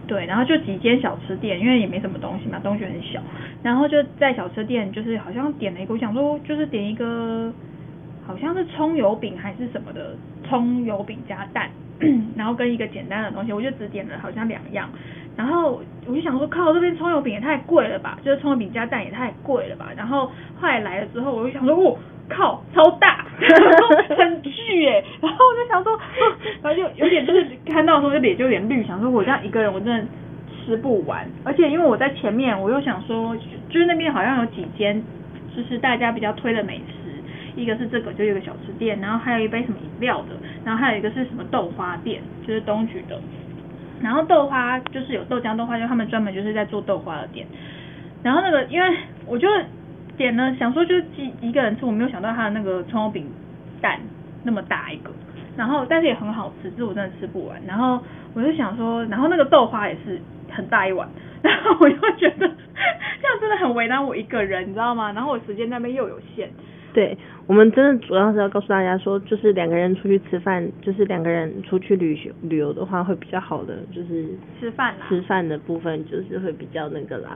[0.05, 3.19] 对，然后就几间小吃店，因为也没什么东西嘛，东莒很小，
[3.63, 7.51] 然后就在小吃店就是好像点了一个，我想说就是点一个
[8.27, 10.15] 好像是葱油饼还是什么的
[10.47, 11.71] 葱油饼加蛋，
[12.35, 14.89] 然后跟一个简单的东西，我就只点了好像两样。
[15.35, 19.89] 然后我就想说，靠，这边葱油饼也太贵了吧，就是葱油饼加蛋也太贵了吧。
[19.97, 20.27] 然后
[20.61, 21.97] 后来来了之后，我就想说，哦，
[22.29, 23.25] 靠，超大，
[24.15, 25.03] 很巨哎。
[25.21, 25.99] 然后我就想说，
[26.61, 30.05] 然后就有点就是看到的时候就脸就有点绿，想说我这样一个人我真的
[30.65, 31.27] 吃不完。
[31.43, 33.35] 而且因为我在前面，我又想说，
[33.69, 35.01] 就是那边好像有几间
[35.55, 37.02] 就是大家比较推的美食，
[37.55, 40.35] 一个是这个，就有个小吃店，然后还有一杯什么饮料的，
[40.65, 43.19] 然后还有一个是什么豆花店，就是东莒的。
[44.01, 47.45] 然后豆花就是有豆浆豆花，就他们专门就是在做豆花的店。
[48.21, 49.47] 然后那个，因为我就
[50.17, 51.03] 点了，想说就是
[51.41, 53.25] 一个人吃，我没有想到他的那个葱油饼
[53.81, 53.99] 蛋
[54.43, 55.11] 那么大一个。
[55.55, 57.61] 然后但是也很好吃，这我真的吃不完。
[57.67, 58.01] 然后
[58.33, 61.07] 我就想说，然后那个豆花也是很大一碗。
[61.43, 65.11] 然后我就觉得这样真的很为难我一个人，你知道吗？
[65.11, 66.49] 然后我时间那边又有限。
[66.93, 74.27] 对，我们真的主要是要告诉大家说，就是两个人出去吃饭，就是两个人出去旅行旅游的话会比较好的，就是
[74.59, 77.35] 吃饭啦，吃饭的部分就是会比较那个啦，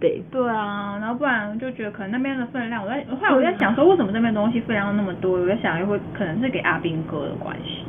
[0.00, 0.20] 对。
[0.32, 5.38] 对啊，然后不然就觉得可能那边的分量，我在后来我在想说，为什么那边东西分量那么多？
[5.38, 7.84] 我在想，又会可能是给阿兵哥的关系，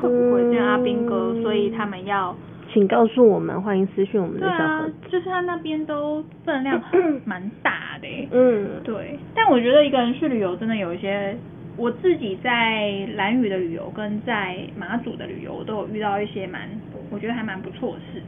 [0.00, 2.34] 会不会因为阿兵哥，所以他们要。
[2.72, 4.94] 请告诉我们，欢迎私讯我们的小盒子。
[5.00, 6.80] 对啊，就是他那边都分量
[7.24, 8.28] 蛮大的。
[8.30, 9.18] 嗯，对。
[9.34, 11.36] 但我觉得一个人去旅游真的有一些，
[11.76, 16.68] 我自己在兰屿的旅游跟在马祖的旅游都有遇到一些蛮，
[17.10, 18.22] 我觉得还蛮不错的事。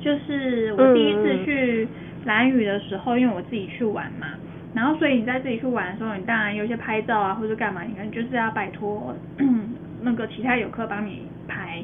[0.00, 1.88] 就是我第一次去
[2.24, 4.26] 兰屿的时候，因为我自己去玩嘛，
[4.74, 9.14] 然后所以你在自己去玩的时候，你当然有一些拍照啊或者干嘛，你看就是要拜托
[10.02, 11.82] 那个其他游客帮你拍。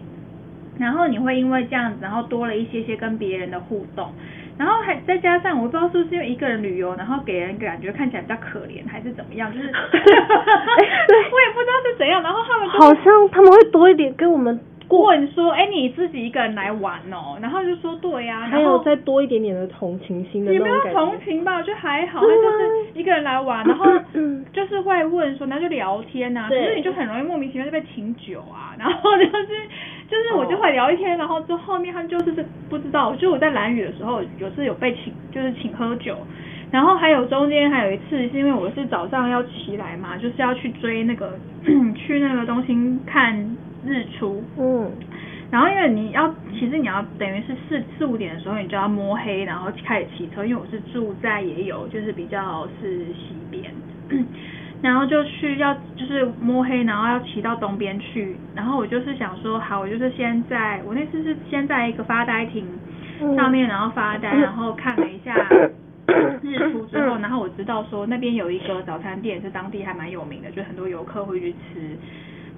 [0.81, 4.13] 然后你会因为这样子，然后多了一些些跟别人的互动，
[4.59, 12.23] 然后还再加上我不知道是不是因为一个人旅游，然后给人感觉看起来比较可怜，还是怎么样，就是， 我也不知道是怎样。
[12.23, 14.59] 然后他们、就是、好像他们会多一点跟我们
[14.99, 17.39] 问说，哎，你自己一个人来玩哦？
[17.41, 20.89] 然后就说对呀，还有再多一点点的同情心的那种感觉。
[20.89, 23.87] 也没有同情吧，就还好，他就是一个人来玩， 然后
[24.53, 29.47] 就是会问说，那就聊天呐，可是你就很容易莫名其妙就被请酒啊， 然后就是
[30.09, 36.17] 就是我就会聊一天，然后就后面他就是不知道，就我在蓝雨的时候有次有被请，就是请喝酒。
[36.73, 41.37] 然后还有中间还有一次，是因为我是早上要起来嘛，就是要去追那个
[41.97, 43.35] 去那个东兴看
[43.85, 44.43] 日出。
[44.59, 44.91] 嗯。
[45.51, 50.45] 然后因为你要，其实你要等于是四四五点的时候，你就要摸黑，然后开始骑车。
[50.45, 53.65] 因为我是住在也有，就是比较是西边，
[54.81, 58.37] 然后就去要就是摸黑，然后要骑到东边去。
[58.55, 62.65] 然后我就是想说，好，我就是先在我那次是先在一个发呆亭
[63.35, 65.35] 上面，然后发呆， 然后看了一下。
[66.43, 71.97] 日出之后，然后我知道说那边有一个早餐店是当地还蛮有名的，就很多游客会去吃。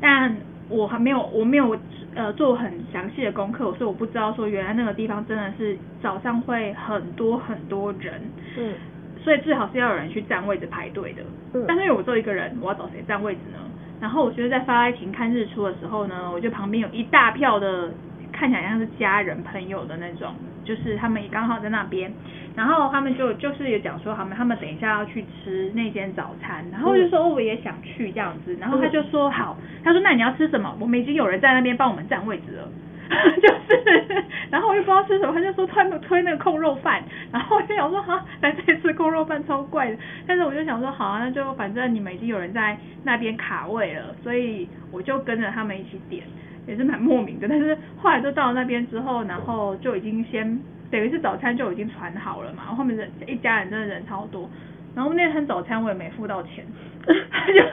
[0.00, 0.35] 但
[0.72, 1.76] 我还没有，我没有
[2.14, 8.20] 呃做很详细的功课，所以我不知道说原来那个地方真的是早上会很多很多人。
[8.56, 8.74] 嗯。
[9.22, 11.22] 所以最好是要有人去占位置排队的。
[11.54, 11.64] 嗯。
[11.68, 13.58] 但是因为我做一个人，我要找谁占位置呢？
[14.00, 17.90] 然后我觉得在发呆亭看日出的时候呢，我觉得旁边有一大票的
[18.32, 22.12] 看起来像是家人朋友的那种，就是他们也刚好在那边。
[22.54, 30.76] 然后他们就就是也讲说，他们他们等一下要去吃那间早餐，然后就说我也想去这样子，然后他就说好，他说那你要吃什么？
[30.78, 32.68] 我们已经有人在那边帮我们占位置了，
[33.40, 46.22] 就是，然后我又不知道吃什么，他就说推推那个控肉饭，然后我就想说哈，来这次控肉饭超怪的，但是我就想说好啊，那就反正你们已经有人在那边卡位了，所以我就跟着他们一起点，
[46.66, 50.60] 也是蛮莫名的，但是后来就到了那边之后，然后就已经先。
[50.92, 54.48] 等于是早餐就已经传好了嘛，后面人一家人真的人超多，
[54.94, 56.62] 然后那餐早餐我也没付到钱，
[57.02, 57.11] 就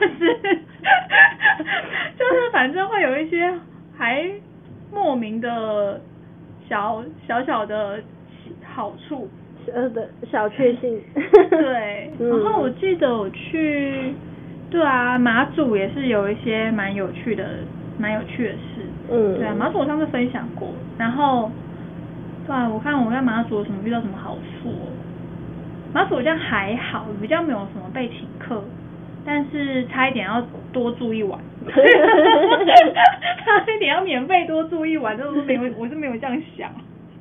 [0.08, 0.40] 是
[2.16, 3.52] 就是反正会有一些
[3.96, 4.26] 还
[4.90, 6.00] 莫名的
[6.66, 8.00] 小小小的
[8.64, 9.28] 好处，
[9.72, 10.98] 呃的小确幸，
[11.50, 14.14] 对，然后我记得我去，
[14.70, 17.44] 对啊，马祖也是有一些蛮有趣的
[17.98, 18.58] 蛮有趣的事，
[19.10, 21.50] 嗯，对啊，马祖我上次分享过，然后。
[22.72, 24.88] 我看我在马祖有什么遇到什么好处哦？
[25.92, 28.62] 马祖好像还好，比较没有什么被请客，
[29.24, 30.40] 但是差一点要
[30.72, 31.72] 多住一晚， 差
[33.72, 36.70] 一点要免费多住一晚，就是没有，我是没有这样想，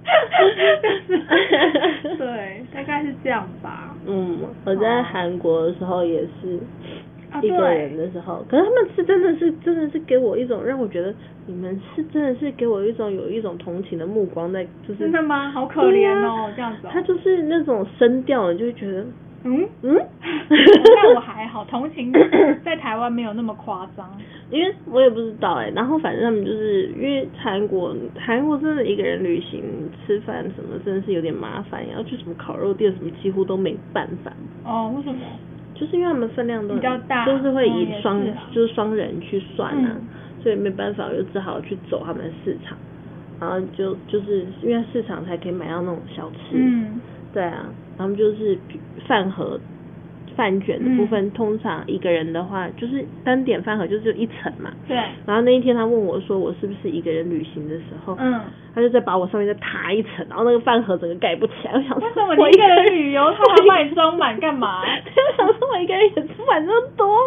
[2.18, 3.94] 对，大概是这样吧。
[4.08, 6.60] 嗯，我在韩国的时候也是。
[7.42, 11.14] 一个人的时候，啊、可是他们是真的是真的是给我一种让我觉得
[11.46, 15.50] 你们是真的是给我一种有一种同情的目光在，就是真的吗？
[15.52, 16.90] 好可怜哦，啊、这样子、哦。
[16.92, 19.06] 他就是那种声调，你就会觉得
[19.46, 19.96] 嗯嗯，
[20.50, 22.12] 那我还好，同情
[22.66, 24.10] 在台湾没有那么夸张，
[24.52, 25.72] 因为我也不知道哎、欸。
[25.76, 29.64] 然后反正他们就是因为韩国韩国真的一个人旅行
[30.06, 34.34] 吃饭什么真的是有点麻烦，要去什么烤肉店什么几乎都没办法。
[34.66, 35.22] 哦，为什么？
[35.80, 40.02] 就是因为他们分量都比较大，都是会以双、嗯、就是双人去算啊，嗯、
[40.44, 42.78] 所以没办法，我就只好去走他们的市场，
[43.40, 47.00] 然后就就是因为市场才可以买到那种小吃，嗯，
[47.34, 47.66] 对啊，
[47.98, 48.58] 他们就是
[49.08, 49.60] 饭盒。
[50.40, 54.72] 饭卷的部分，嗯、通常一个人的话，就是单点饭盒就只有一层嘛。
[54.88, 54.96] 对。
[55.26, 58.40] 然后那一天他问我说，我是不是一个人旅行的时候，嗯，
[58.74, 61.74] 他就再把我上面再踏一层，然后那个饭盒整个盖不起来。
[61.74, 64.82] 我想说，为什么你一个人旅游，他还帮你装满干嘛？
[64.88, 67.18] 他想说我一个人也吃不满这么多。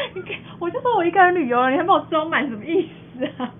[0.60, 2.88] 我就说我一个人旅游了，你还把我装满，什么意思？
[3.18, 3.50] 是啊，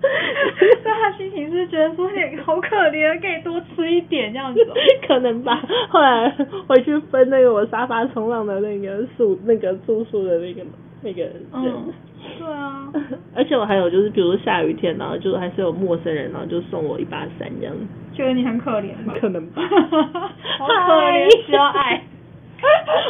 [0.57, 4.59] 所以他心情是觉得说你好可怜，可以多吃一点这样子。
[5.07, 5.61] 可能吧。
[5.89, 6.29] 后来
[6.67, 10.61] 回去分那个我沙发冲浪的那个宿那个住宿的那个
[11.01, 11.33] 那个人。
[11.53, 11.93] 嗯，
[12.37, 12.91] 对啊。
[13.35, 17.75] 而且我还有就是，比如说下雨天，然后就还是有陌生人，然后就送我一把伞这样。
[18.13, 19.13] 觉得你很可怜吧？
[19.19, 19.61] 可能吧。
[20.57, 20.73] 好可
[21.11, 22.01] 怜，需要爱。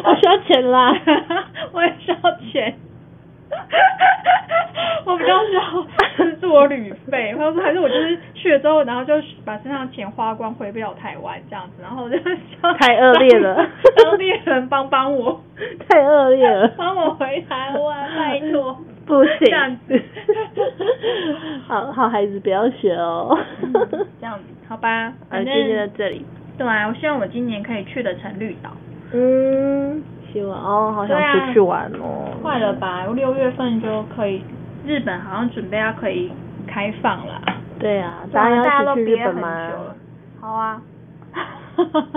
[0.04, 0.94] 我需要钱啦，
[1.74, 2.18] 我也需要
[2.52, 2.78] 钱。
[5.06, 5.62] 我比较需要
[6.18, 9.14] 资助我旅费，他说还是我就是去了之后，然后就
[9.46, 12.18] 把身上钱花光，回不了台湾这样子，然后我就
[12.80, 13.56] 太恶劣了，
[14.04, 15.42] 当地人帮帮我，
[15.90, 20.02] 太恶劣了，帮我回台湾，拜托，不行，这样子，
[21.68, 23.74] 好好孩子不要学哦，嗯、
[24.20, 26.26] 这样子，好吧，反正就在这里，
[26.58, 28.70] 对啊，我希望我今年可以去得成绿岛，
[29.14, 30.04] 嗯。
[30.38, 32.32] 哦，好想出去玩哦。
[32.42, 33.06] 快了吧？
[33.08, 34.44] 我六月份就可以，
[34.86, 36.32] 日本好像准备要可以
[36.68, 37.42] 开放了。
[37.80, 39.72] 对啊，大家要一起去日本吗？
[40.40, 40.82] 好啊。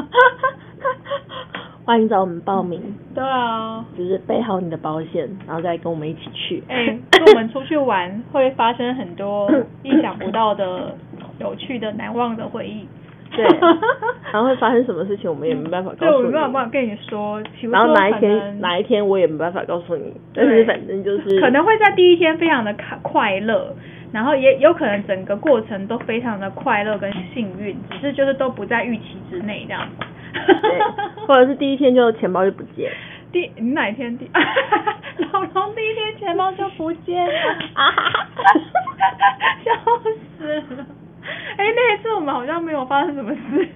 [1.84, 2.80] 欢迎找我们报名。
[3.14, 6.62] 对啊，就是备好你的保险，然后再跟我们一起去。
[6.68, 9.50] 哎、欸， 跟我们出去玩会发生很多
[9.82, 10.94] 意想不到的、
[11.40, 12.86] 有趣的、难忘的回忆。
[13.34, 13.44] 对，
[14.32, 16.10] 然后会发生什么事情，我们也没办法告诉你。
[16.10, 17.42] 对，我没办法跟你说。
[17.70, 20.12] 然后哪一天，哪一天我也没办法告诉你。
[20.34, 23.74] 但是反正就是可能会在第一天非常的快快乐，
[24.12, 29.88] 然后也有可能整个过程都非常的快乐跟幸运，只是就是都不在预期之内这样。
[30.34, 30.78] 对，
[31.26, 32.90] 或者是第一天就钱包就不见。
[33.32, 34.28] 第你哪一天第？
[35.32, 37.32] 老龙第一天钱包就不见了，
[39.64, 39.72] 笑
[40.38, 40.86] 死了。
[41.56, 43.68] 哎、欸，那一次我们好像没有发生什么事。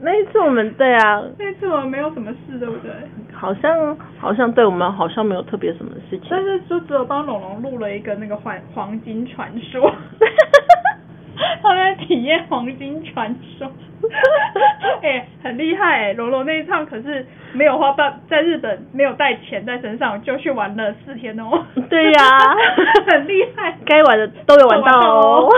[0.00, 2.90] 那一次我们对啊， 那一次我们没有什么事，对不对？
[3.32, 6.28] 好像好像对我们好像没有特别什么事情。
[6.30, 9.92] 但是就只有帮龙龙录了一个那个黄黄金传说。
[11.62, 13.70] 他在体验黄金传说。
[15.00, 16.12] 哎、欸，很厉害哎、欸！
[16.12, 21.64] 龙龙那一趟可是没有花半，在日本没有带钱在身上就去玩了四天哦。
[21.88, 22.54] 对呀、啊，
[23.10, 25.48] 很厉害，该玩的都有玩到哦。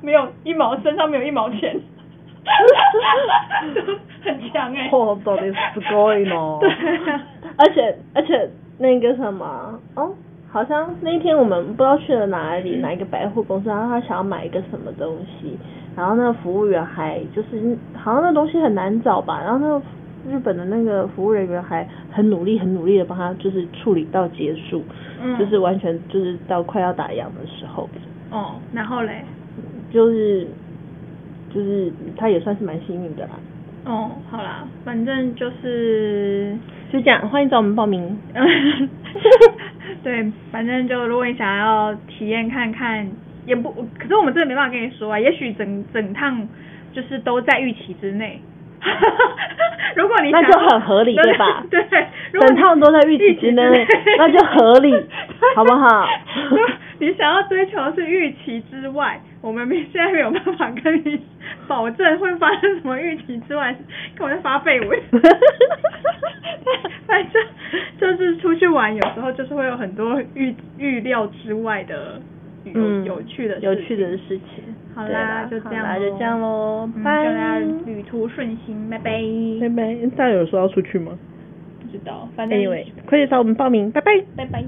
[0.00, 1.78] 没有一毛，身上没有一毛钱，
[4.24, 4.90] 很强哎、欸。
[4.90, 5.56] 哦，到底呢。
[6.60, 6.70] 对，
[7.58, 10.14] 而且而且那个什么哦，
[10.50, 15.56] 好像那天我们不知道去了哪里，嗯、哪一个百货公司，然后他想要买一个什么东西，
[15.96, 19.82] 然后那个服务员还就是好像那东西很难找吧，然后那个
[20.28, 24.82] 日本的那个服务人员还很努力很努力的帮他就是处理到结束，
[25.22, 27.88] 嗯，就是完全就是到快要打烊的时候。
[28.30, 29.24] 哦，然后嘞？
[29.92, 30.46] 就是，
[31.52, 33.30] 就是他也算是蛮幸运的啦。
[33.84, 36.56] 哦，好啦，反正就是
[36.92, 38.18] 就这样，欢迎找我们报名。
[40.02, 43.06] 对，反正就如果你想要体验看看，
[43.46, 45.18] 也不，可是我们真的没办法跟你说啊。
[45.18, 46.46] 也许整整趟
[46.92, 48.40] 就是都在预期之内。
[49.94, 51.62] 如果你想那就很合理，对吧？
[51.70, 51.84] 对，
[52.40, 53.86] 整趟都在预期之内，
[54.16, 54.90] 那就合理，
[55.54, 56.06] 好不好？
[56.98, 61.20] 你想要追求的是预期之外，我们现在没有办法跟你
[61.66, 63.74] 保证会发生什么预期之外，
[64.14, 64.98] 跟我在发废文。
[67.06, 67.42] 反正
[67.98, 72.20] 就是出去玩，有时候就是会有很多预预料之外的
[72.64, 74.62] 有、嗯、有趣的有趣的事情。
[74.94, 77.24] 好啦，就这样，就这样喽，拜。
[77.24, 79.10] 祝大家旅途顺心，拜拜。
[79.60, 79.94] 拜拜。
[80.16, 81.12] 大家有说要出去吗？
[81.80, 84.64] 不知道，反正 Anyway，快点找我们报名，拜拜，拜拜。